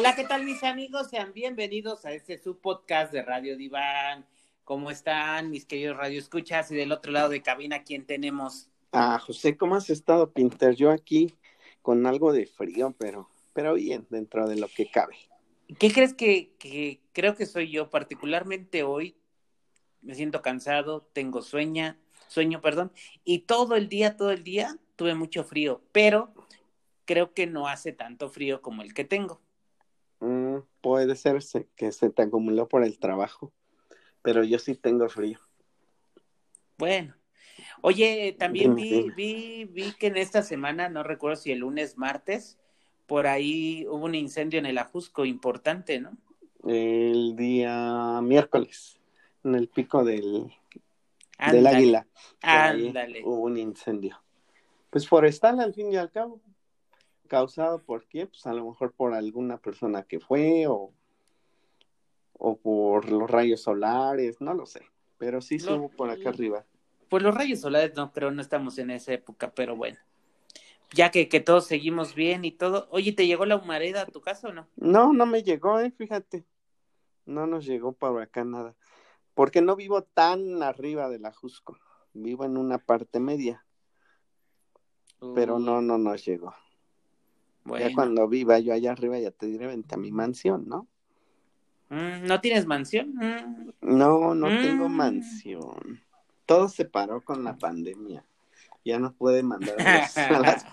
[0.00, 1.10] Hola, ¿qué tal mis amigos?
[1.10, 4.24] Sean bienvenidos a este subpodcast de Radio Diván.
[4.64, 6.70] ¿Cómo están mis queridos radioescuchas?
[6.70, 8.70] Y del otro lado de cabina, ¿quién tenemos?
[8.92, 10.74] Ah, José, ¿cómo has estado, Pinter?
[10.74, 11.34] Yo aquí
[11.82, 15.16] con algo de frío, pero, pero bien, dentro de lo que cabe.
[15.78, 17.90] ¿Qué crees que, que creo que soy yo?
[17.90, 19.18] Particularmente hoy
[20.00, 22.90] me siento cansado, tengo sueña, sueño, perdón,
[23.22, 26.32] y todo el día, todo el día tuve mucho frío, pero
[27.04, 29.42] creo que no hace tanto frío como el que tengo.
[30.80, 31.38] Puede ser
[31.76, 33.52] que se te acumuló por el trabajo,
[34.22, 35.38] pero yo sí tengo frío.
[36.78, 37.14] Bueno,
[37.82, 42.58] oye, también vi, vi, vi que en esta semana, no recuerdo si el lunes, martes,
[43.06, 46.16] por ahí hubo un incendio en el Ajusco importante, ¿no?
[46.66, 48.98] El día miércoles,
[49.44, 50.50] en el pico del,
[51.50, 52.06] del águila.
[52.40, 53.22] Ándale.
[53.24, 54.22] Hubo un incendio.
[54.90, 56.40] Pues forestal al fin y al cabo
[57.30, 58.26] causado por qué?
[58.26, 60.92] Pues a lo mejor por alguna persona que fue o,
[62.32, 64.82] o por los rayos solares, no lo sé,
[65.16, 66.66] pero sí subo por acá arriba.
[67.08, 69.96] Pues los rayos solares no creo, no estamos en esa época, pero bueno.
[70.92, 72.88] Ya que, que todos seguimos bien y todo.
[72.90, 74.66] Oye, ¿te llegó la humareda a tu casa o no?
[74.74, 76.44] No, no me llegó, eh, fíjate.
[77.26, 78.74] No nos llegó para acá nada.
[79.34, 81.78] Porque no vivo tan arriba de la Jusco.
[82.12, 83.64] Vivo en una parte media.
[85.36, 86.52] Pero no, no nos llegó.
[87.66, 90.88] Ya cuando viva yo allá arriba ya te diré, vente a mi mansión, ¿no?
[91.90, 93.14] Mm, ¿No tienes mansión?
[93.14, 93.72] Mm.
[93.82, 94.92] No, no tengo mm.
[94.92, 96.00] mansión.
[96.46, 98.24] Todo se paró con la pandemia.
[98.84, 99.76] Ya no puede mandar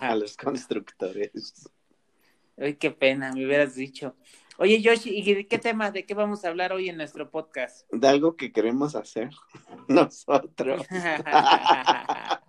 [0.00, 1.70] a los, constructores.
[2.56, 4.14] Ay, qué pena, me hubieras dicho.
[4.60, 7.86] Oye, Yoshi, ¿y de qué tema, de qué vamos a hablar hoy en nuestro podcast?
[7.92, 9.30] De algo que queremos hacer
[9.88, 10.84] nosotros.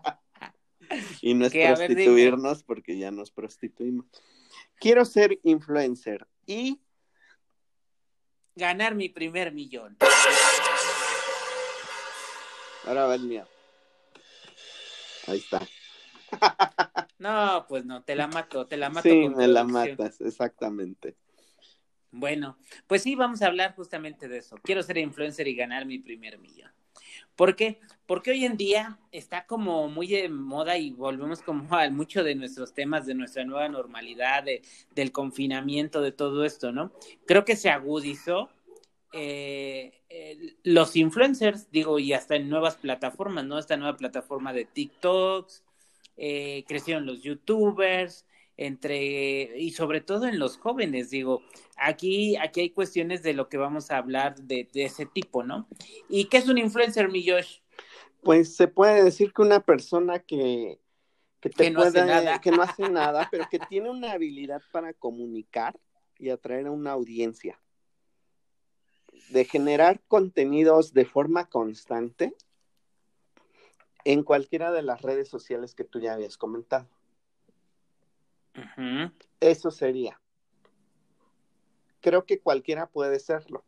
[1.21, 4.05] y no es prostituirnos porque ya nos prostituimos.
[4.75, 6.79] Quiero ser influencer y
[8.55, 9.97] ganar mi primer millón.
[12.85, 13.47] Ahora va el mío.
[15.27, 15.61] Ahí está.
[17.19, 19.09] No, pues no, te la mato, te la mato.
[19.09, 21.17] Sí, me la matas, exactamente.
[22.11, 24.55] Bueno, pues sí, vamos a hablar justamente de eso.
[24.63, 26.71] Quiero ser influencer y ganar mi primer millón.
[27.39, 27.79] ¿Por qué?
[28.05, 32.35] Porque hoy en día está como muy de moda y volvemos como a mucho de
[32.35, 34.61] nuestros temas, de nuestra nueva normalidad, de,
[34.93, 36.91] del confinamiento, de todo esto, ¿no?
[37.25, 38.49] Creo que se agudizó
[39.13, 39.93] eh,
[40.63, 43.57] los influencers, digo, y hasta en nuevas plataformas, ¿no?
[43.57, 45.63] Esta nueva plataforma de TikToks,
[46.17, 48.25] eh, crecieron los youtubers,
[48.59, 51.41] entre, y sobre todo en los jóvenes, digo,
[51.77, 55.65] aquí, aquí hay cuestiones de lo que vamos a hablar de, ese tipo, ¿no?
[56.09, 57.59] ¿Y qué es un influencer, mi Josh?
[58.21, 60.77] Pues se puede decir que una persona que,
[61.39, 62.41] que, te no hace nada.
[62.41, 65.79] que no hace nada, pero que tiene una habilidad para comunicar
[66.17, 67.61] y atraer a una audiencia,
[69.29, 72.35] de generar contenidos de forma constante
[74.03, 76.89] en cualquiera de las redes sociales que tú ya habías comentado.
[79.39, 80.19] Eso sería.
[82.01, 83.65] Creo que cualquiera puede serlo.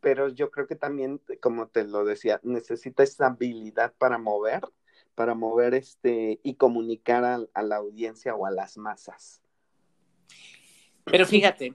[0.00, 4.62] Pero yo creo que también, como te lo decía, necesita esa habilidad para mover,
[5.14, 9.42] para mover este y comunicar a, la audiencia o a las masas.
[11.04, 11.74] Pero fíjate,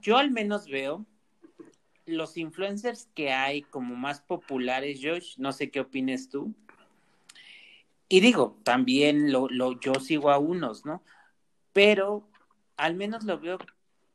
[0.00, 1.04] yo al menos veo
[2.04, 6.54] los influencers que hay como más populares, Josh, no sé qué opines tú,
[8.08, 11.02] y digo, también lo, lo, yo sigo a unos, ¿no?
[11.72, 12.28] Pero
[12.76, 13.58] al menos lo veo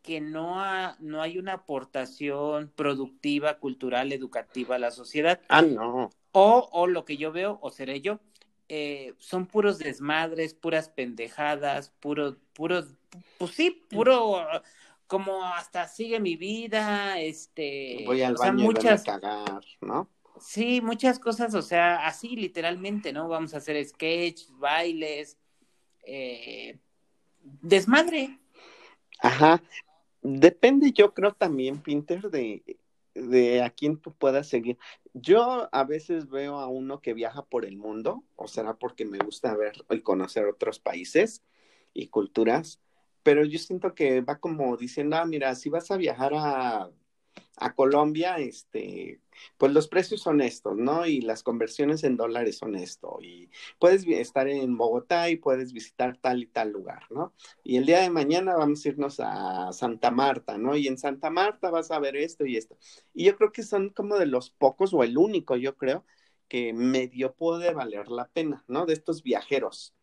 [0.01, 0.63] que no,
[0.99, 5.41] no hay una aportación productiva, cultural, educativa a la sociedad.
[5.49, 6.09] Ah, no.
[6.31, 8.19] O, o lo que yo veo, o seré yo,
[8.73, 12.95] eh, son puros desmadres, puras pendejadas, puro, puros,
[13.37, 14.47] pues sí, puro,
[15.07, 20.07] como hasta sigue mi vida, este, voy al baño muchas, a cagar, ¿no?
[20.41, 23.27] Sí, muchas cosas, o sea, así literalmente, ¿no?
[23.27, 25.37] Vamos a hacer sketch, bailes,
[26.03, 26.79] eh,
[27.61, 28.39] desmadre.
[29.19, 29.61] Ajá.
[30.23, 32.77] Depende, yo creo también, Pinter, de,
[33.13, 34.77] de a quién tú puedas seguir.
[35.13, 39.19] Yo a veces veo a uno que viaja por el mundo, o será porque me
[39.19, 41.43] gusta ver y conocer otros países
[41.93, 42.79] y culturas,
[43.23, 46.89] pero yo siento que va como diciendo, ah, mira, si vas a viajar a
[47.57, 49.21] a Colombia, este,
[49.57, 51.05] pues los precios son estos, ¿no?
[51.05, 53.19] Y las conversiones en dólares son esto.
[53.21, 53.49] Y
[53.79, 57.33] puedes estar en Bogotá y puedes visitar tal y tal lugar, ¿no?
[57.63, 60.75] Y el día de mañana vamos a irnos a Santa Marta, ¿no?
[60.75, 62.77] Y en Santa Marta vas a ver esto y esto.
[63.13, 66.03] Y yo creo que son como de los pocos, o el único, yo creo,
[66.47, 68.85] que medio puede valer la pena, ¿no?
[68.85, 69.93] De estos viajeros.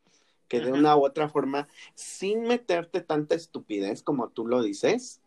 [0.48, 5.20] que de una u otra forma, sin meterte tanta estupidez como tú lo dices,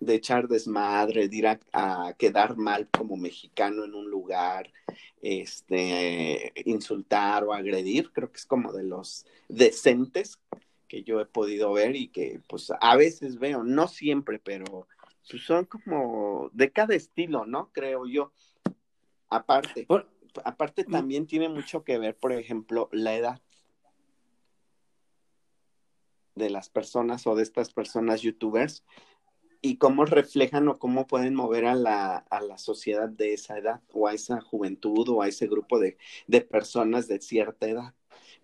[0.00, 4.72] de echar desmadre, de ir a, quedar mal como mexicano en un lugar,
[5.20, 10.38] este, insultar o agredir, creo que es como de los decentes
[10.86, 14.88] que yo he podido ver y que pues a veces veo, no siempre, pero
[15.28, 17.70] pues, son como de cada estilo, ¿no?
[17.72, 18.32] Creo yo.
[19.28, 19.86] Aparte,
[20.44, 20.90] aparte mm.
[20.90, 23.42] también tiene mucho que ver, por ejemplo, la edad
[26.34, 28.84] de las personas o de estas personas youtubers
[29.60, 33.80] y cómo reflejan o cómo pueden mover a la, a la sociedad de esa edad
[33.92, 35.96] o a esa juventud o a ese grupo de,
[36.26, 37.94] de personas de cierta edad,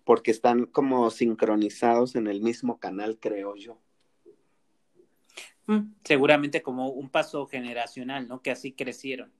[0.03, 3.79] porque están como sincronizados en el mismo canal, creo yo.
[5.67, 8.41] Mm, seguramente como un paso generacional, ¿no?
[8.41, 9.31] Que así crecieron.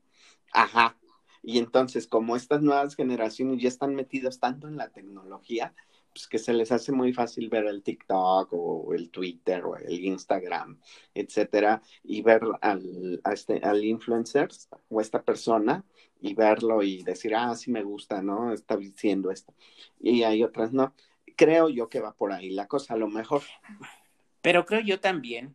[0.51, 0.97] Ajá.
[1.43, 5.75] Y entonces, como estas nuevas generaciones ya están metidas tanto en la tecnología,
[6.15, 10.05] pues que se les hace muy fácil ver el TikTok o el Twitter o el
[10.05, 10.79] Instagram,
[11.13, 14.47] etcétera, y ver al, a este, al influencer
[14.87, 15.83] o esta persona
[16.21, 18.53] y verlo y decir, ah, sí me gusta, ¿no?
[18.53, 19.53] Está diciendo esto.
[19.99, 20.93] Y hay otras, no.
[21.35, 23.41] Creo yo que va por ahí la cosa, a lo mejor.
[24.41, 25.53] Pero creo yo también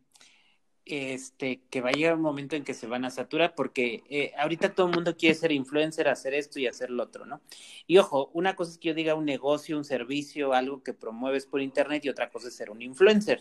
[0.84, 4.32] este, que va a llegar un momento en que se van a saturar, porque eh,
[4.38, 7.40] ahorita todo el mundo quiere ser influencer, hacer esto y hacer lo otro, ¿no?
[7.86, 11.46] Y ojo, una cosa es que yo diga un negocio, un servicio, algo que promueves
[11.46, 13.40] por internet, y otra cosa es ser un influencer.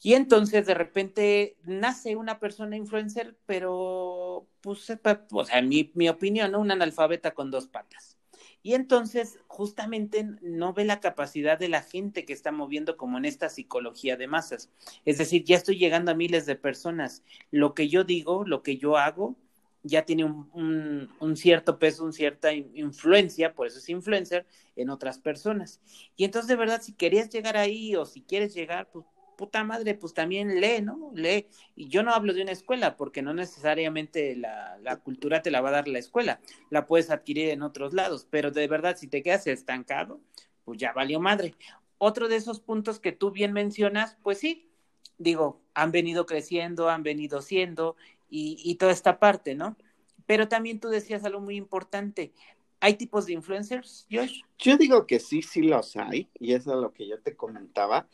[0.00, 4.86] Y entonces de repente nace una persona influencer, pero, pues,
[5.32, 6.60] o sea, mi, mi opinión, ¿no?
[6.60, 8.17] Un analfabeta con dos patas.
[8.62, 13.24] Y entonces, justamente no ve la capacidad de la gente que está moviendo como en
[13.24, 14.70] esta psicología de masas.
[15.04, 17.22] Es decir, ya estoy llegando a miles de personas.
[17.50, 19.36] Lo que yo digo, lo que yo hago,
[19.82, 24.46] ya tiene un, cierto peso, una cierta influencia, por eso es influencer,
[24.76, 25.80] en otras personas.
[26.16, 29.04] Y entonces, de verdad, si querías llegar ahí o si quieres llegar, pues
[29.38, 31.12] puta madre, pues también lee, ¿no?
[31.14, 31.46] Lee.
[31.76, 35.60] Y yo no hablo de una escuela, porque no necesariamente la, la, cultura te la
[35.62, 36.40] va a dar la escuela,
[36.70, 40.20] la puedes adquirir en otros lados, pero de verdad, si te quedas estancado,
[40.64, 41.54] pues ya valió madre.
[41.98, 44.68] Otro de esos puntos que tú bien mencionas, pues sí,
[45.18, 47.96] digo, han venido creciendo, han venido siendo,
[48.28, 49.76] y, y toda esta parte, ¿no?
[50.26, 52.32] Pero también tú decías algo muy importante,
[52.80, 54.42] ¿Hay tipos de influencers, Josh?
[54.58, 58.06] Yo digo que sí, sí los hay, y eso es lo que yo te comentaba.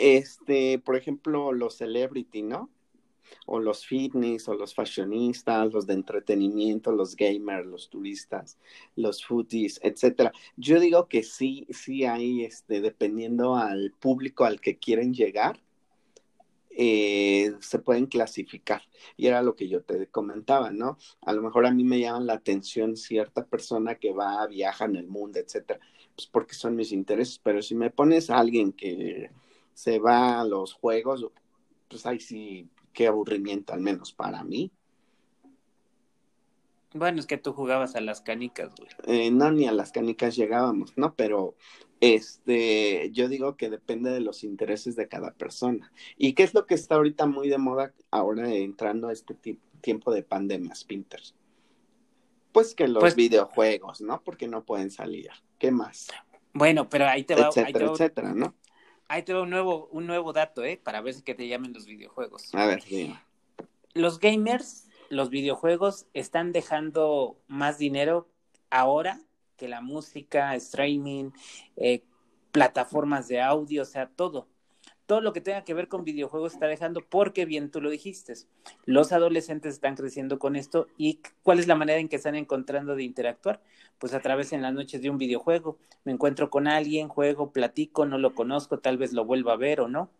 [0.00, 2.70] Este, por ejemplo, los celebrity, ¿no?
[3.44, 8.58] O los fitness, o los fashionistas, los de entretenimiento, los gamers, los turistas,
[8.96, 10.32] los foodies, etcétera.
[10.56, 15.60] Yo digo que sí, sí hay, este, dependiendo al público al que quieren llegar,
[16.70, 18.80] eh, se pueden clasificar.
[19.18, 20.96] Y era lo que yo te comentaba, ¿no?
[21.20, 24.96] A lo mejor a mí me llama la atención cierta persona que va, viaja en
[24.96, 25.78] el mundo, etcétera,
[26.14, 27.38] pues porque son mis intereses.
[27.38, 29.30] Pero si me pones a alguien que
[29.80, 31.26] se va a los juegos,
[31.88, 34.70] pues ahí sí, qué aburrimiento, al menos para mí.
[36.92, 38.90] Bueno, es que tú jugabas a las canicas, güey.
[39.06, 41.14] Eh, no, ni a las canicas llegábamos, ¿no?
[41.14, 41.54] Pero
[42.00, 45.90] este, yo digo que depende de los intereses de cada persona.
[46.18, 49.34] ¿Y qué es lo que está ahorita muy de moda ahora entrando a este
[49.80, 51.34] tiempo de pandemias, Pinters?
[52.52, 54.20] Pues que los pues videojuegos, ¿no?
[54.22, 55.30] Porque no pueden salir.
[55.58, 56.08] ¿Qué más?
[56.52, 57.48] Bueno, pero ahí te va.
[57.48, 58.54] Etcétera, etcétera, ¿no?
[59.10, 60.80] Ahí te un nuevo, un nuevo dato, ¿eh?
[60.80, 62.54] Para ver si que te llamen los videojuegos.
[62.54, 63.12] A ver, sí.
[63.92, 68.28] Los gamers, los videojuegos, están dejando más dinero
[68.70, 69.20] ahora
[69.56, 71.32] que la música, streaming,
[71.74, 72.04] eh,
[72.52, 74.46] plataformas de audio, o sea, todo
[75.10, 78.32] todo lo que tenga que ver con videojuegos está dejando porque bien tú lo dijiste.
[78.84, 82.94] Los adolescentes están creciendo con esto y ¿cuál es la manera en que están encontrando
[82.94, 83.60] de interactuar?
[83.98, 85.78] Pues a través en las noches de un videojuego.
[86.04, 89.80] Me encuentro con alguien, juego, platico, no lo conozco, tal vez lo vuelva a ver
[89.80, 90.10] o no,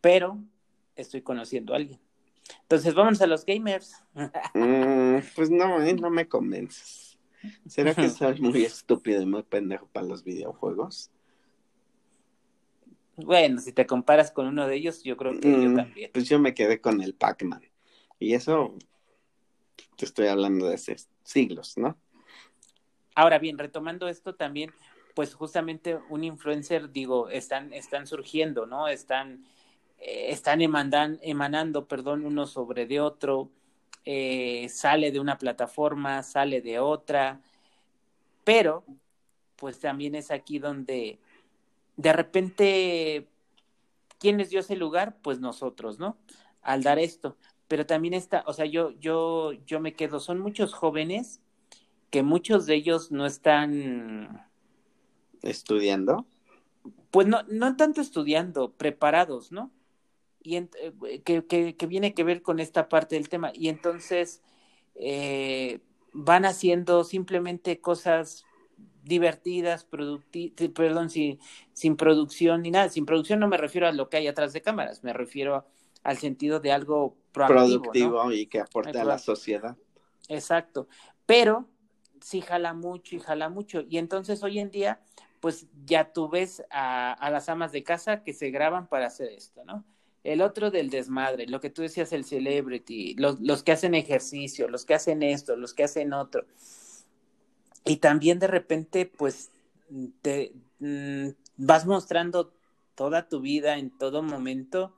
[0.00, 0.38] pero
[0.94, 1.98] estoy conociendo a alguien.
[2.62, 3.96] Entonces, vamos a los gamers.
[4.54, 5.94] Mm, pues no, ¿eh?
[5.94, 7.18] no me convences.
[7.66, 11.10] ¿Será que soy muy estúpido y muy pendejo para los videojuegos?
[13.24, 16.10] Bueno, si te comparas con uno de ellos, yo creo que yo mm, también.
[16.12, 17.62] Pues yo me quedé con el Pac-Man.
[18.18, 18.76] Y eso
[19.96, 21.96] te estoy hablando de hace siglos, ¿no?
[23.14, 24.72] Ahora bien, retomando esto también,
[25.14, 28.88] pues justamente un influencer, digo, están, están surgiendo, ¿no?
[28.88, 29.44] Están,
[29.98, 33.50] eh, están emanando, perdón, uno sobre de otro,
[34.04, 37.40] eh, sale de una plataforma, sale de otra,
[38.44, 38.84] pero
[39.56, 41.18] pues también es aquí donde
[42.00, 43.28] de repente,
[44.18, 45.18] ¿quién les dio ese lugar?
[45.22, 46.16] Pues nosotros, ¿no?
[46.62, 47.36] Al dar esto.
[47.68, 51.40] Pero también está, o sea, yo, yo, yo me quedo, son muchos jóvenes
[52.08, 54.48] que muchos de ellos no están
[55.42, 56.26] estudiando.
[57.10, 59.70] pues no, no tanto estudiando, preparados, ¿no?
[60.42, 60.70] Y eh,
[61.22, 63.52] que, que, que, viene que ver con esta parte del tema.
[63.54, 64.40] Y entonces
[64.94, 65.80] eh,
[66.14, 68.46] van haciendo simplemente cosas
[69.02, 71.38] divertidas, perdón, sin,
[71.72, 72.88] sin producción ni nada.
[72.88, 75.66] Sin producción no me refiero a lo que hay atrás de cámaras, me refiero
[76.02, 79.76] al sentido de algo productivo y que aporte a la sociedad.
[80.28, 80.88] Exacto,
[81.26, 81.68] pero
[82.20, 83.82] sí jala mucho y jala mucho.
[83.88, 85.00] Y entonces hoy en día,
[85.40, 89.28] pues ya tú ves a, a las amas de casa que se graban para hacer
[89.32, 89.84] esto, ¿no?
[90.22, 94.68] El otro del desmadre, lo que tú decías, el celebrity, los, los que hacen ejercicio,
[94.68, 96.44] los que hacen esto, los que hacen otro.
[97.84, 99.50] Y también de repente, pues,
[100.22, 102.52] te mm, vas mostrando
[102.94, 104.94] toda tu vida en todo momento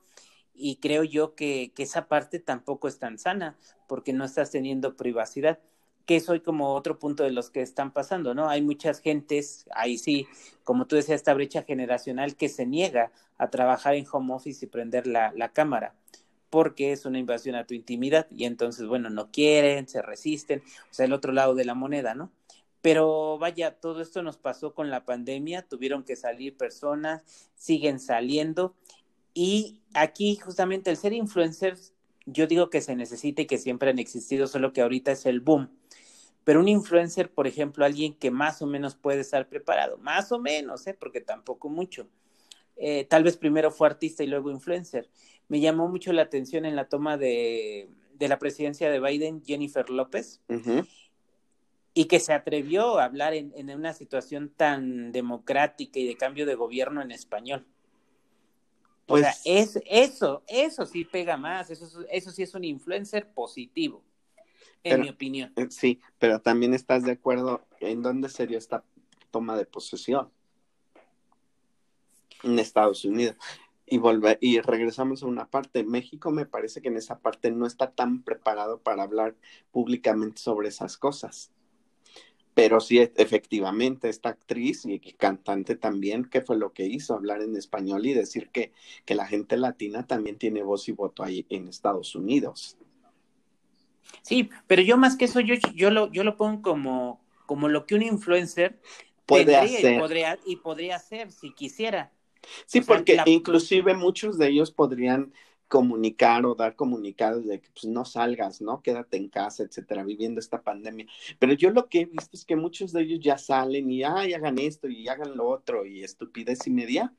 [0.53, 4.95] y creo yo que, que, esa parte tampoco es tan sana porque no estás teniendo
[4.95, 5.59] privacidad
[6.05, 8.49] que soy como otro punto de los que están pasando, ¿no?
[8.49, 10.27] Hay muchas gentes, ahí sí,
[10.63, 14.67] como tú decías, esta brecha generacional que se niega a trabajar en home office y
[14.67, 15.95] prender la, la cámara,
[16.49, 20.61] porque es una invasión a tu intimidad y entonces, bueno, no quieren, se resisten,
[20.91, 22.31] o sea, el otro lado de la moneda, ¿no?
[22.83, 27.23] Pero vaya, todo esto nos pasó con la pandemia, tuvieron que salir personas,
[27.55, 28.75] siguen saliendo
[29.33, 31.93] y aquí justamente el ser influencers,
[32.27, 35.39] yo digo que se necesita y que siempre han existido, solo que ahorita es el
[35.39, 35.69] boom
[36.43, 40.39] pero un influencer, por ejemplo, alguien que más o menos puede estar preparado, más o
[40.39, 40.95] menos, ¿eh?
[40.97, 42.07] porque tampoco mucho.
[42.75, 45.09] Eh, tal vez primero fue artista y luego influencer.
[45.47, 49.89] Me llamó mucho la atención en la toma de, de la presidencia de Biden, Jennifer
[49.89, 50.41] López,
[51.93, 56.45] y que se atrevió a hablar en, en, una situación tan democrática y de cambio
[56.45, 57.65] de gobierno en español.
[59.07, 63.27] o sea, pues es, eso, eso sí pega más, eso, eso sí es un influencer
[63.29, 64.03] positivo
[64.83, 65.53] en mi opinión.
[65.55, 68.83] Eh, sí, pero también estás de acuerdo en dónde se dio esta
[69.31, 70.29] toma de posesión.
[72.43, 73.37] En Estados Unidos.
[73.85, 75.83] Y, volver, y regresamos a una parte.
[75.83, 79.35] México me parece que en esa parte no está tan preparado para hablar
[79.71, 81.52] públicamente sobre esas cosas.
[82.53, 87.15] Pero sí, efectivamente, esta actriz y cantante también, ¿qué fue lo que hizo?
[87.15, 88.71] Hablar en español y decir que,
[89.05, 92.77] que la gente latina también tiene voz y voto ahí en Estados Unidos.
[94.21, 97.85] Sí, pero yo más que eso, yo, yo, lo, yo lo pongo como, como lo
[97.85, 98.79] que un influencer
[99.25, 99.95] puede hacer.
[99.95, 102.11] Y podría, y podría hacer si quisiera.
[102.65, 105.33] Sí, porque inclusive muchos de ellos podrían
[105.67, 108.81] comunicar o dar comunicados de que pues, no salgas, ¿no?
[108.81, 111.07] Quédate en casa, etcétera, viviendo esta pandemia.
[111.39, 114.33] Pero yo lo que he visto es que muchos de ellos ya salen y ay,
[114.33, 117.13] hagan esto y hagan lo otro y estupidez y media,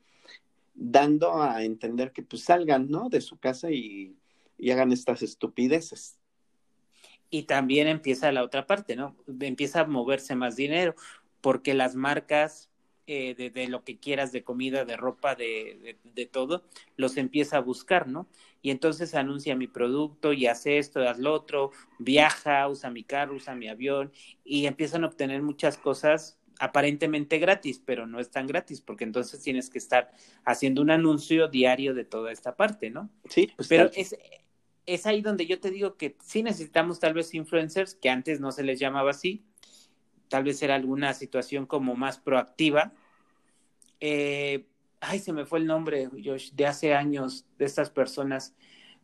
[0.73, 3.09] dando a entender que pues salgan, ¿no?
[3.09, 4.15] De su casa y,
[4.57, 6.17] y hagan estas estupideces.
[7.29, 9.15] Y también empieza la otra parte, ¿no?
[9.41, 10.95] Empieza a moverse más dinero,
[11.41, 12.69] porque las marcas
[13.07, 16.63] eh, de, de, lo que quieras, de comida, de ropa, de, de, de, todo,
[16.97, 18.27] los empieza a buscar, ¿no?
[18.61, 23.35] Y entonces anuncia mi producto y hace esto, haz lo otro, viaja, usa mi carro,
[23.35, 24.11] usa mi avión,
[24.43, 29.41] y empiezan a obtener muchas cosas aparentemente gratis, pero no es tan gratis, porque entonces
[29.41, 30.11] tienes que estar
[30.43, 33.09] haciendo un anuncio diario de toda esta parte, ¿no?
[33.29, 34.15] Sí, pues pero es,
[34.85, 38.51] es ahí donde yo te digo que sí necesitamos tal vez influencers, que antes no
[38.51, 39.43] se les llamaba así,
[40.35, 42.91] tal vez era alguna situación como más proactiva.
[44.01, 44.65] Eh,
[44.99, 48.53] ay, se me fue el nombre, Josh, de hace años, de estas personas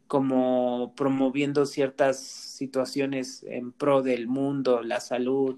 [0.08, 5.58] como promoviendo ciertas situaciones en pro del mundo, la salud.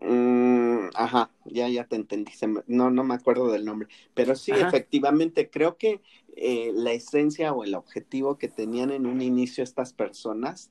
[0.00, 2.30] Mm, ajá, ya, ya te entendí,
[2.68, 4.68] no, no me acuerdo del nombre, pero sí, ajá.
[4.68, 6.02] efectivamente, creo que
[6.36, 10.70] eh, la esencia o el objetivo que tenían en un inicio estas personas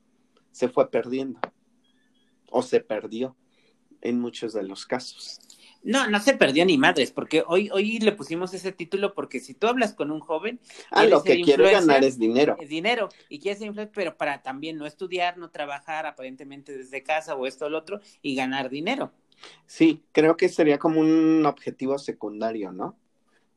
[0.54, 1.42] se fue perdiendo
[2.52, 3.36] o se perdió
[4.02, 5.40] en muchos de los casos.
[5.82, 9.54] No, no se perdió ni madres, porque hoy, hoy le pusimos ese título porque si
[9.54, 10.60] tú hablas con un joven,
[10.92, 12.58] ah, lo que quiere ganar es dinero.
[12.60, 17.02] Es dinero, y quiere ser influencer, pero para también no estudiar, no trabajar aparentemente desde
[17.02, 19.14] casa o esto o lo otro, y ganar dinero.
[19.66, 22.98] Sí, creo que sería como un objetivo secundario, ¿no?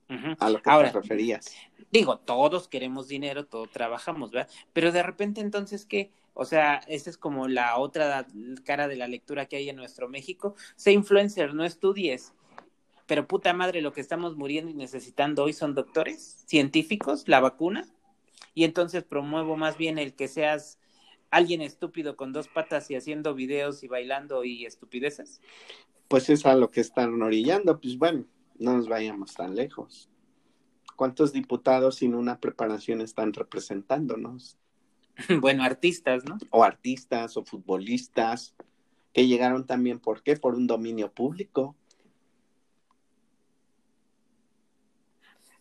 [0.09, 0.37] Uh -huh.
[0.39, 1.53] A lo que Ahora, te referías
[1.93, 4.51] digo, todos queremos dinero, todos trabajamos, ¿verdad?
[4.73, 6.11] Pero de repente entonces, ¿qué?
[6.35, 8.27] O sea, esa es como la otra
[8.65, 10.57] cara de la lectura que hay en nuestro México.
[10.77, 12.33] Sé influencer, no estudies.
[13.07, 17.87] Pero puta madre, lo que estamos muriendo y necesitando hoy son doctores, científicos, la vacuna.
[18.55, 20.79] Y entonces promuevo más bien el que seas
[21.31, 25.43] alguien estúpido con dos patas y haciendo videos y bailando y estupideces.
[26.09, 27.79] Pues es a lo que están orillando.
[27.79, 28.25] Pues bueno,
[28.59, 30.09] no nos vayamos tan lejos.
[30.97, 34.59] ¿Cuántos diputados sin una preparación están representándonos?
[35.41, 36.39] Bueno, artistas, ¿no?
[36.51, 38.55] O artistas o futbolistas
[39.13, 40.37] que llegaron también, ¿por qué?
[40.37, 41.77] Por un dominio público.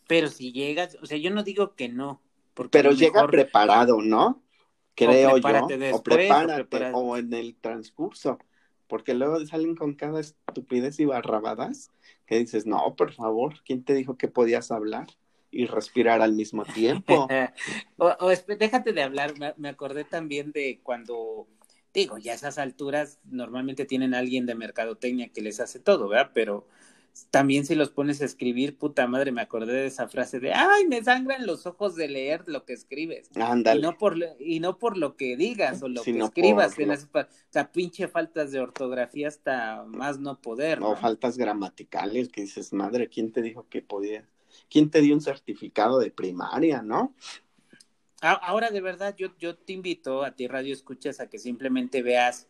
[0.08, 2.22] Pero si llegas, o sea, yo no digo que no.
[2.70, 4.42] Pero llega preparado, ¿no?
[4.96, 5.96] Creo yo.
[5.96, 8.38] o prepárate, o, en el transcurso.
[8.88, 11.92] Porque luego salen con cada estupidez y barrabadas
[12.26, 15.08] que dices, no, por favor, ¿quién te dijo que podías hablar?
[15.51, 17.27] Y respirar al mismo tiempo.
[17.98, 21.48] o, déjate de hablar, me, acordé también de cuando,
[21.93, 26.31] digo, ya a esas alturas normalmente tienen alguien de mercadotecnia que les hace todo, ¿verdad?
[26.34, 26.65] Pero
[27.29, 30.88] también si los pones a escribir, puta madre, me acordé de esa frase de, ay,
[30.88, 33.29] me sangran los ojos de leer lo que escribes.
[33.36, 33.81] Ándale.
[33.81, 36.77] Y no por, y no por lo que digas o lo que escribas.
[36.79, 40.79] o sea, pinche faltas de ortografía hasta más no poder.
[40.79, 40.91] ¿no?
[40.91, 44.25] O faltas gramaticales que dices, madre, ¿quién te dijo que podía?
[44.70, 47.15] ¿Quién te dio un certificado de primaria, no?
[48.22, 52.48] Ahora, de verdad, yo, yo te invito a ti, Radio Escuchas, a que simplemente veas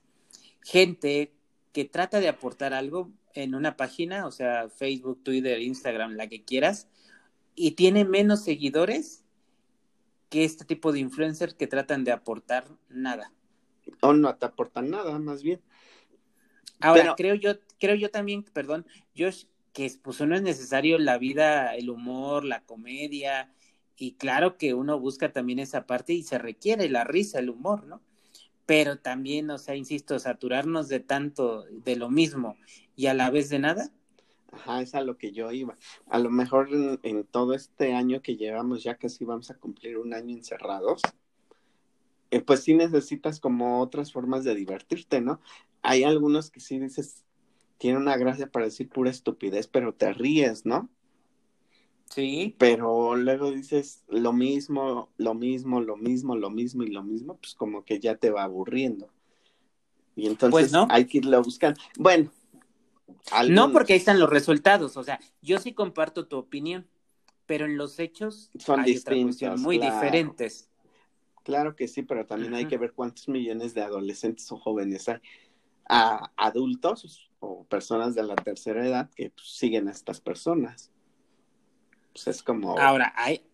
[0.61, 1.33] gente
[1.71, 6.43] que trata de aportar algo en una página, o sea, Facebook, Twitter, Instagram, la que
[6.43, 6.89] quieras,
[7.55, 9.23] y tiene menos seguidores
[10.29, 13.31] que este tipo de influencers que tratan de aportar nada.
[14.01, 15.61] O no te aportan nada, más bien.
[16.79, 18.85] Ahora, creo yo, creo yo también, perdón,
[19.17, 23.51] Josh, que pues no es necesario la vida, el humor, la comedia,
[24.01, 27.85] y claro que uno busca también esa parte y se requiere la risa, el humor,
[27.85, 28.01] ¿no?
[28.65, 32.57] Pero también, o sea, insisto, saturarnos de tanto, de lo mismo
[32.95, 33.91] y a la vez de nada.
[34.51, 35.77] Ajá, es a lo que yo iba.
[36.07, 36.69] A lo mejor
[37.03, 41.01] en, todo este año que llevamos, ya casi vamos a cumplir un año encerrados,
[42.31, 45.41] eh, pues sí necesitas como otras formas de divertirte, ¿no?
[45.81, 47.23] Hay algunos que sí dices,
[47.81, 50.87] tiene una gracia para decir pura estupidez, pero te ríes, ¿no?
[52.05, 52.55] Sí.
[52.59, 57.55] Pero luego dices lo mismo, lo mismo, lo mismo, lo mismo y lo mismo, pues
[57.55, 59.09] como que ya te va aburriendo.
[60.15, 60.85] Y entonces pues no.
[60.91, 61.81] hay que irlo buscando.
[61.97, 62.31] Bueno.
[63.49, 64.95] No, porque ahí están los resultados.
[64.95, 66.87] O sea, yo sí comparto tu opinión,
[67.47, 70.69] pero en los hechos son distintos, muy diferentes.
[71.41, 75.17] Claro que sí, pero también hay que ver cuántos millones de adolescentes o jóvenes hay.
[75.93, 80.89] A adultos o personas de la tercera edad que pues, siguen a estas personas.
[82.13, 82.79] Pues es como...
[82.79, 83.45] Ahora, ahí,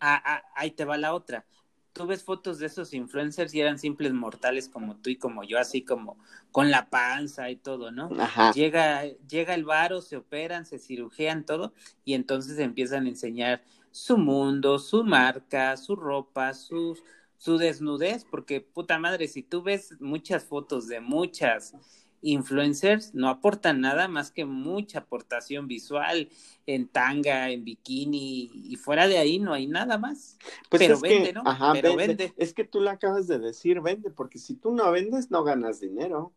[0.00, 1.46] ahí te va la otra.
[1.92, 5.58] Tú ves fotos de esos influencers y eran simples mortales como tú y como yo,
[5.58, 6.18] así como
[6.50, 8.10] con la panza y todo, ¿no?
[8.18, 8.50] Ajá.
[8.52, 14.16] Llega, llega el varo, se operan, se cirujean todo y entonces empiezan a enseñar su
[14.16, 17.04] mundo, su marca, su ropa, sus,
[17.42, 21.74] su desnudez, porque puta madre, si tú ves muchas fotos de muchas
[22.20, 26.28] influencers no aportan nada más que mucha aportación visual
[26.66, 30.38] en tanga, en bikini y fuera de ahí no hay nada más.
[30.70, 31.42] Pues Pero vende, ¿no?
[31.72, 32.32] Pero vende.
[32.36, 35.80] Es que tú lo acabas de decir, vende, porque si tú no vendes no ganas
[35.80, 36.32] dinero.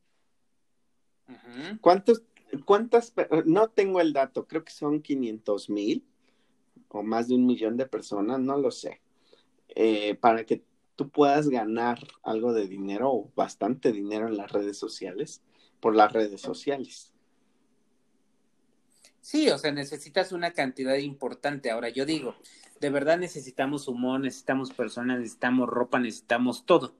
[1.81, 2.23] ¿Cuántos,
[2.65, 3.13] cuántas,
[3.45, 6.03] no tengo el dato, creo que son 500 mil
[6.87, 9.01] o más de un millón de personas, no lo sé,
[9.67, 10.63] eh, para que
[10.95, 15.41] tú puedas ganar algo de dinero o bastante dinero en las redes sociales
[15.79, 17.13] por las redes sociales.
[19.21, 21.71] Sí, o sea, necesitas una cantidad importante.
[21.71, 22.35] Ahora, yo digo,
[22.79, 26.95] de verdad necesitamos humor, necesitamos personas, necesitamos ropa, necesitamos todo.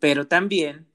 [0.00, 0.86] Pero también,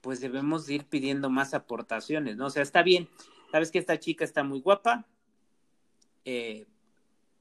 [0.00, 2.46] pues debemos ir pidiendo más aportaciones, ¿no?
[2.46, 3.08] O sea, está bien,
[3.50, 5.06] sabes que esta chica está muy guapa,
[6.24, 6.66] eh,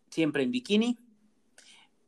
[0.10, 0.98] siempre en bikini,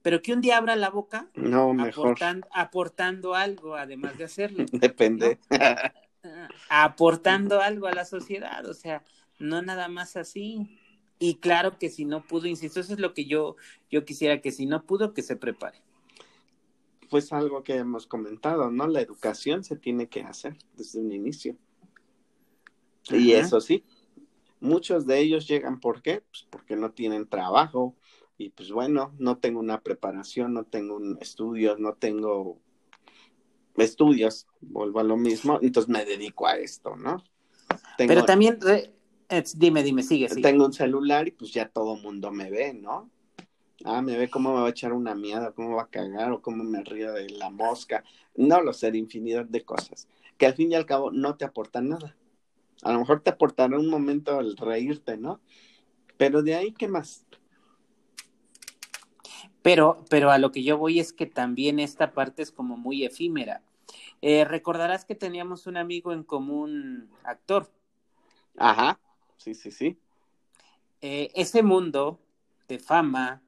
[0.03, 2.15] pero que un día abra la boca no, mejor.
[2.51, 4.65] Aportando, algo, además de hacerlo.
[4.71, 5.39] Depende.
[6.69, 9.03] aportando algo a la sociedad, o sea,
[9.39, 10.77] no nada más así.
[11.19, 13.55] Y claro que si no pudo, insisto, eso es lo que yo,
[13.89, 15.81] yo quisiera que si no pudo, que se prepare.
[17.09, 18.87] Pues algo que hemos comentado, ¿no?
[18.87, 21.55] La educación se tiene que hacer desde un inicio.
[23.09, 23.85] Y eso sí,
[24.59, 26.23] muchos de ellos llegan, ¿por qué?
[26.29, 27.95] Pues porque no tienen trabajo
[28.37, 32.59] y pues bueno, no tengo una preparación, no tengo un estudio, no tengo
[33.77, 37.23] estudios, vuelvo a lo mismo, entonces me dedico a esto, ¿no?
[37.97, 38.59] Pero también,
[39.55, 40.41] dime, dime, sigue, sigue.
[40.41, 43.09] Tengo un celular y pues ya todo mundo me ve, ¿no?
[43.85, 46.41] Ah, me ve cómo me va a echar una mierda, cómo va a cagar o
[46.41, 48.03] cómo me río de la mosca.
[48.35, 51.45] No lo sé, de infinidad de cosas que al fin y al cabo no te
[51.45, 52.15] aportan nada.
[52.81, 55.39] A lo mejor te aportará un momento el reírte, ¿no?
[56.17, 57.25] Pero de ahí, ¿qué más?
[59.63, 63.04] Pero, pero a lo que yo voy es que también esta parte es como muy
[63.04, 63.63] efímera.
[64.21, 67.71] Eh, recordarás que teníamos un amigo en común, actor.
[68.58, 68.99] Ajá,
[69.38, 69.97] sí, sí, sí.
[71.02, 72.19] Eh, ese mundo
[72.67, 73.41] de fama,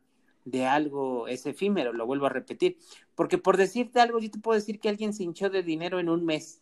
[0.45, 2.77] de algo, es efímero, lo vuelvo a repetir.
[3.15, 6.09] Porque por decirte algo, yo te puedo decir que alguien se hinchó de dinero en
[6.09, 6.61] un mes,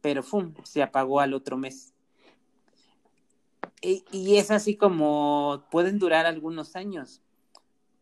[0.00, 0.54] pero ¡fum!
[0.64, 1.92] se apagó al otro mes.
[3.82, 7.20] Y, es así como pueden durar algunos años,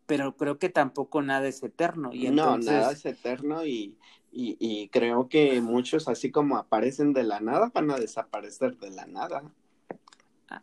[0.05, 2.11] pero creo que tampoco nada es eterno.
[2.13, 3.97] Y No, nada es eterno y,
[4.31, 9.05] y, creo que muchos, así como aparecen de la nada, van a desaparecer de la
[9.05, 9.43] nada.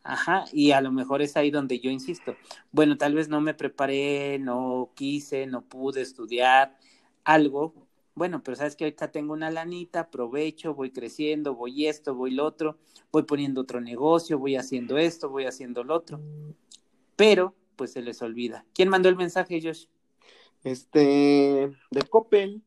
[0.04, 2.36] Ajá, y a lo mejor es ahí donde yo insisto.
[2.70, 6.78] Bueno, tal vez no me preparé, no quise, no pude estudiar
[7.24, 7.74] algo.
[8.14, 12.44] Bueno, pero sabes que ahorita tengo una lanita, aprovecho, voy creciendo, voy esto, voy lo
[12.44, 12.78] otro,
[13.10, 16.20] voy poniendo otro negocio, voy haciendo esto, voy haciendo lo otro.
[17.16, 18.64] Pero, pues se les olvida.
[18.74, 19.86] ¿Quién mandó el mensaje, Josh?
[20.62, 22.62] Este, de Coppel.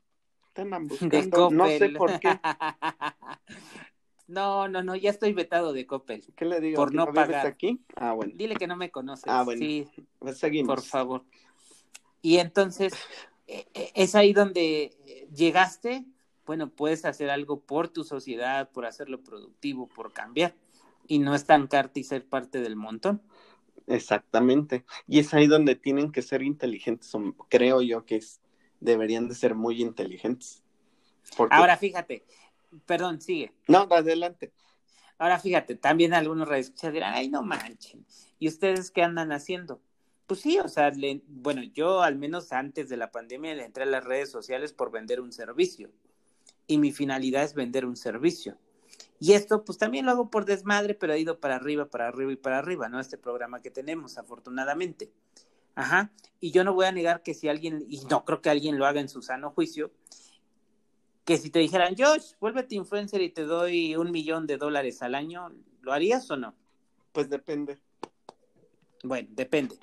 [0.54, 1.58] De Coppel.
[1.58, 2.38] No sé por qué.
[4.28, 6.26] No, no, no, ya estoy vetado de Coppel.
[6.36, 6.78] ¿Qué le digo?
[6.78, 7.46] Por no pagar.
[7.46, 7.80] aquí?
[7.96, 8.34] Ah, bueno.
[8.36, 9.28] Dile que no me conoces.
[9.28, 9.60] Ah, bueno.
[9.60, 10.76] Sí, pues seguimos.
[10.76, 11.24] por favor.
[12.24, 12.94] Y entonces,
[13.48, 14.98] e, e, es ahí donde
[15.34, 16.06] llegaste,
[16.46, 20.56] bueno, puedes hacer algo por tu sociedad, por hacerlo productivo, por cambiar
[21.08, 23.22] y no estancarte y ser parte del montón.
[23.88, 24.86] Exactamente.
[25.08, 27.12] Y es ahí donde tienen que ser inteligentes,
[27.50, 28.42] creo yo que es,
[28.80, 30.64] deberían de ser muy inteligentes.
[31.50, 32.24] Ahora fíjate,
[32.86, 33.54] Perdón, sigue.
[33.68, 34.52] No, adelante.
[35.18, 38.06] Ahora fíjate, también algunos redes dirán, ay, no manchen.
[38.38, 39.82] ¿Y ustedes qué andan haciendo?
[40.28, 40.92] Pues sí, o sea,
[41.28, 44.92] bueno, yo al menos antes de la pandemia le entré a las redes sociales por
[44.92, 45.92] vender un servicio.
[46.68, 48.58] Y mi finalidad es vender un servicio.
[49.20, 52.32] Y esto, pues también lo hago por desmadre, pero ha ido para arriba, para arriba
[52.32, 53.00] y para arriba, ¿no?
[53.00, 55.12] Este programa que tenemos, afortunadamente.
[55.74, 56.12] Ajá.
[56.40, 58.86] Y yo no voy a negar que si alguien, y no creo que alguien lo
[58.86, 59.92] haga en su sano juicio,
[61.24, 65.16] que si te dijeran, Josh, vuélvete influencer y te doy un millón de dólares al
[65.16, 65.52] año,
[65.82, 66.54] ¿lo harías o no?
[67.12, 67.80] Pues depende.
[69.04, 69.76] Bueno, depende.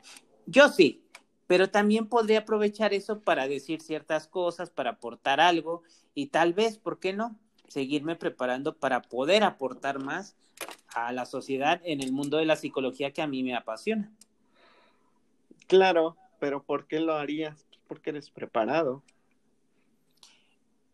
[0.46, 1.04] Yo sí,
[1.46, 5.82] pero también podría aprovechar eso para decir ciertas cosas, para aportar algo
[6.14, 7.38] y tal vez, ¿por qué no?
[7.72, 10.36] Seguirme preparando para poder aportar más
[10.94, 14.12] a la sociedad en el mundo de la psicología que a mí me apasiona.
[15.68, 17.66] Claro, pero ¿por qué lo harías?
[17.88, 19.02] Porque eres preparado.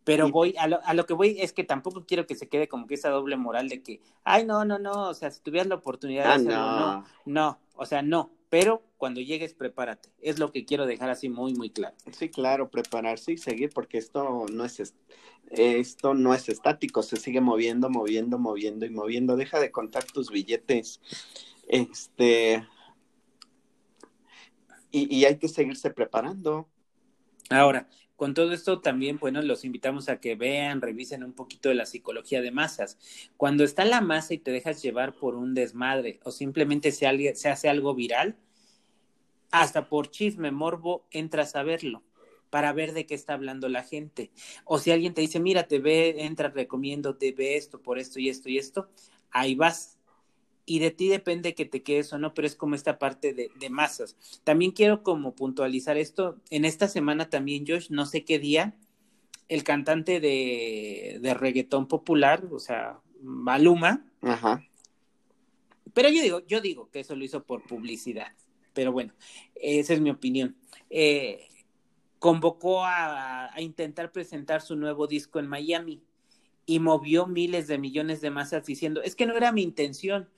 [0.05, 2.69] Pero voy, a lo, a lo, que voy es que tampoco quiero que se quede
[2.69, 5.67] como que esa doble moral de que, ay, no, no, no, o sea, si tuvieras
[5.67, 7.05] la oportunidad de ah, hacerlo, no.
[7.25, 10.11] no, o sea, no, pero cuando llegues, prepárate.
[10.21, 11.97] Es lo que quiero dejar así muy, muy claro.
[12.13, 14.95] Sí, claro, prepararse y seguir, porque esto no es,
[15.51, 19.37] esto no es estático, se sigue moviendo, moviendo, moviendo y moviendo.
[19.37, 21.01] Deja de contar tus billetes.
[21.69, 22.67] Este.
[24.91, 26.69] Y, y hay que seguirse preparando.
[27.51, 31.77] Ahora, con todo esto también, bueno, los invitamos a que vean, revisen un poquito de
[31.77, 32.99] la psicología de masas.
[33.37, 37.49] Cuando está la masa y te dejas llevar por un desmadre o simplemente se, se
[37.49, 38.37] hace algo viral,
[39.53, 42.03] hasta por chisme, morbo, entras a verlo
[42.51, 44.33] para ver de qué está hablando la gente.
[44.65, 48.19] O si alguien te dice, mira, te ve, entra, recomiendo, te ve esto, por esto
[48.19, 48.91] y esto y esto,
[49.31, 49.97] ahí vas
[50.69, 53.71] y de ti depende que te quedes o no, pero es como esta parte de,
[53.71, 54.19] masas.
[54.45, 58.77] También quiero como puntualizar esto, en esta semana también, Josh, no sé qué día,
[59.49, 64.63] el cantante de, de reggaetón popular, o sea, Maluma, Ajá.
[65.95, 68.33] pero yo digo, yo digo que eso lo hizo por publicidad,
[68.75, 69.15] pero bueno,
[69.55, 70.55] esa es mi opinión.
[70.91, 71.49] Eh,
[72.19, 76.03] convocó a, a intentar presentar su nuevo disco en Miami
[76.67, 80.29] y movió miles de millones de masas diciendo, es que no era mi intención,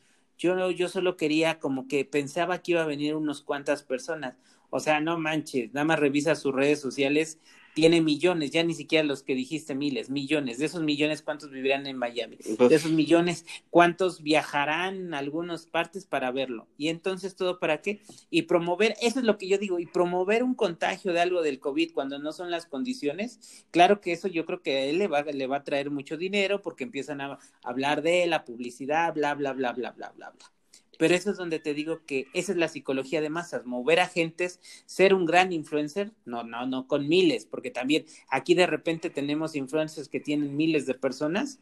[0.41, 4.37] yo, yo solo quería como que pensaba que iba a venir unos cuantas personas.
[4.71, 7.39] O sea, no manches, nada más revisa sus redes sociales,
[7.75, 10.59] tiene millones, ya ni siquiera los que dijiste miles, millones.
[10.59, 12.37] De esos millones, ¿cuántos vivirán en Miami?
[12.37, 16.67] De esos millones, ¿cuántos viajarán a algunas partes para verlo?
[16.77, 18.01] Y entonces, ¿todo para qué?
[18.31, 21.61] Y promover, eso es lo que yo digo, y promover un contagio de algo del
[21.61, 25.09] COVID cuando no son las condiciones, claro que eso yo creo que a él le
[25.09, 29.35] va, le va a traer mucho dinero porque empiezan a hablar de la publicidad, bla,
[29.35, 30.60] bla, bla, bla, bla, bla, bla.
[31.01, 34.07] Pero eso es donde te digo que esa es la psicología de masas, mover a
[34.07, 39.09] gentes, ser un gran influencer, no, no, no con miles, porque también aquí de repente
[39.09, 41.59] tenemos influencers que tienen miles de personas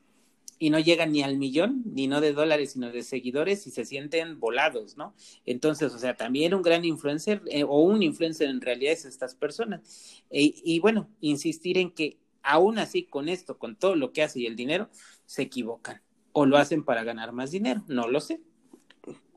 [0.58, 3.84] y no llegan ni al millón, ni no de dólares, sino de seguidores y se
[3.84, 5.14] sienten volados, ¿no?
[5.46, 9.36] Entonces, o sea, también un gran influencer eh, o un influencer en realidad es estas
[9.36, 10.24] personas.
[10.30, 14.40] E, y bueno, insistir en que aún así con esto, con todo lo que hace
[14.40, 14.90] y el dinero,
[15.26, 18.40] se equivocan o lo hacen para ganar más dinero, no lo sé.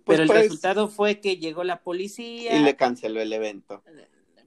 [0.04, 2.56] Pues Pero el pues, resultado fue que llegó la policía.
[2.56, 3.84] Y le canceló el evento.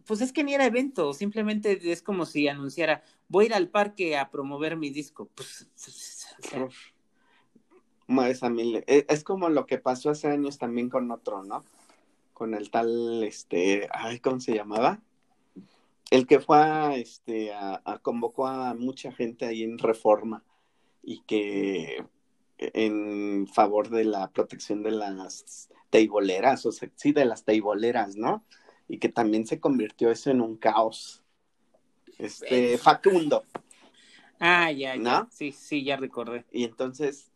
[0.06, 3.68] Pues es que ni era evento, simplemente es como si anunciara, voy a ir al
[3.68, 5.30] parque a promover mi disco.
[5.34, 5.66] Pues,
[8.86, 11.64] es como lo que pasó hace años también con otro, ¿no?
[12.34, 15.00] Con el tal, este, ay, ¿cómo se llamaba?
[16.10, 20.44] El que fue a, este, a, convocó a mucha gente ahí en Reforma
[21.02, 22.04] y que
[22.74, 28.44] en favor de la protección de las teiboleras, o sea, sí, de las teiboleras, ¿no?
[28.88, 31.22] Y que también se convirtió eso en un caos.
[32.18, 33.44] Este, Facundo.
[34.38, 35.28] Ah, ya, ya.
[35.30, 36.44] Sí, sí, ya recordé.
[36.52, 37.30] Y entonces,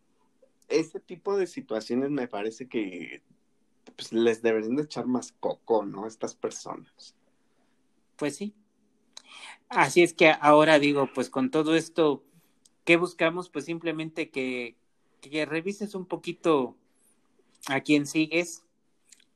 [0.68, 3.22] ese tipo de situaciones me parece que
[3.96, 6.06] pues, les deberían de echar más coco, ¿no?
[6.06, 7.14] Estas personas.
[8.16, 8.54] Pues sí.
[9.68, 12.24] Así es que ahora digo, pues con todo esto,
[12.84, 13.50] ¿qué buscamos?
[13.50, 14.76] Pues simplemente que,
[15.20, 16.76] que revises un poquito
[17.66, 18.62] a quién sigues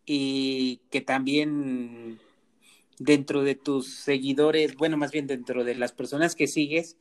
[0.07, 2.19] y que también
[2.99, 6.97] dentro de tus seguidores, bueno, más bien dentro de las personas que sigues,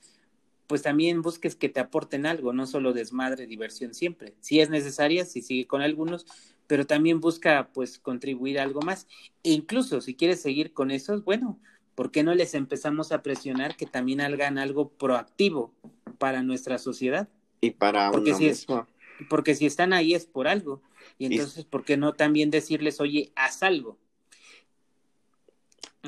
[0.68, 4.34] pues también busques que te aporten algo, no solo desmadre, diversión siempre.
[4.40, 6.26] Si es necesaria, si sigue con algunos,
[6.68, 9.08] pero también busca pues contribuir algo más.
[9.44, 11.60] E incluso si quieres seguir con esos, bueno,
[11.96, 15.74] ¿por qué no les empezamos a presionar que también hagan algo proactivo
[16.18, 17.28] para nuestra sociedad?
[17.62, 18.88] Y para porque uno si mismo.
[19.20, 20.82] Es, porque si están ahí es por algo.
[21.18, 23.98] Y entonces, ¿por qué no también decirles, oye, haz algo?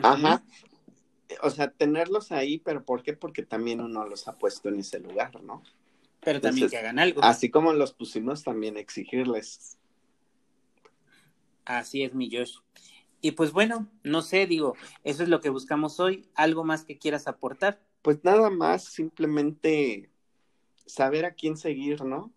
[0.02, 0.44] Ajá.
[1.42, 3.14] O sea, tenerlos ahí, pero ¿por qué?
[3.14, 5.64] Porque también uno los ha puesto en ese lugar, ¿no?
[6.22, 7.24] Pero también que hagan algo.
[7.24, 9.78] Así como los pusimos, también exigirles.
[11.66, 12.58] Así es, mi Josh.
[13.22, 16.28] Y pues bueno, no sé, digo, eso es lo que buscamos hoy.
[16.36, 17.82] ¿Algo más que quieras aportar?
[18.02, 20.10] Pues nada más, simplemente
[20.86, 22.32] saber a quién seguir, ¿no?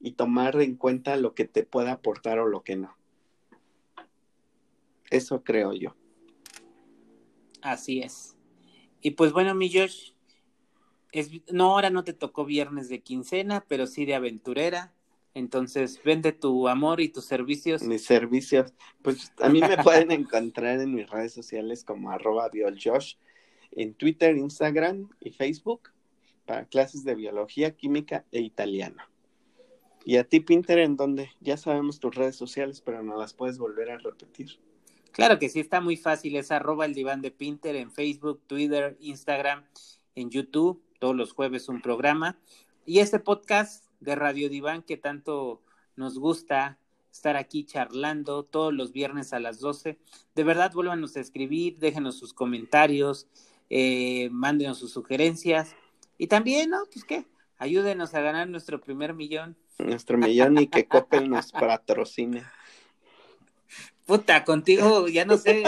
[0.00, 2.96] Y tomar en cuenta lo que te pueda aportar o lo que no.
[5.10, 5.94] Eso creo yo.
[7.60, 8.36] Así es.
[9.00, 10.12] Y pues bueno, mi Josh,
[11.12, 14.92] es, no, ahora no te tocó viernes de quincena, pero sí de aventurera.
[15.34, 17.82] Entonces, vende tu amor y tus servicios.
[17.82, 18.74] Mis servicios.
[19.02, 23.14] Pues a mí me pueden encontrar en mis redes sociales como arroba bioljosh,
[23.70, 25.91] en Twitter, Instagram y Facebook
[26.46, 29.02] para clases de biología, química e italiano.
[30.04, 33.58] Y a ti, Pinter, en donde ya sabemos tus redes sociales, pero no las puedes
[33.58, 34.58] volver a repetir.
[35.12, 36.36] Claro que sí, está muy fácil.
[36.36, 39.64] Es arroba el diván de Pinter en Facebook, Twitter, Instagram,
[40.14, 40.82] en YouTube.
[40.98, 42.38] Todos los jueves un programa.
[42.84, 45.62] Y este podcast de Radio Diván que tanto
[45.96, 46.78] nos gusta
[47.12, 49.98] estar aquí charlando todos los viernes a las 12.
[50.34, 53.28] De verdad, vuélvanos a escribir, déjenos sus comentarios,
[53.70, 55.76] eh, mándenos sus sugerencias.
[56.22, 56.84] Y también, ¿no?
[56.84, 57.26] Pues qué,
[57.58, 59.56] ayúdenos a ganar nuestro primer millón.
[59.78, 62.44] Nuestro millón y que Coppel nos patrocine.
[64.06, 65.64] Puta, contigo, ya no sé.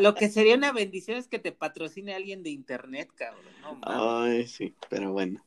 [0.00, 3.44] Lo que sería una bendición es que te patrocine alguien de internet, cabrón.
[3.62, 5.44] No, Ay, sí, pero bueno.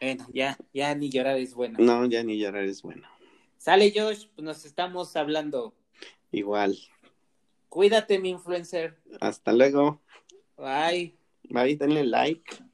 [0.00, 1.76] Bueno, ya, ya ni llorar es bueno.
[1.80, 3.06] No, ya ni llorar es bueno.
[3.58, 5.74] Sale, Josh, pues nos estamos hablando.
[6.30, 6.78] Igual.
[7.68, 8.96] Cuídate, mi influencer.
[9.20, 10.00] Hasta luego.
[10.56, 11.14] Bye.
[11.50, 12.71] Bye, denle like.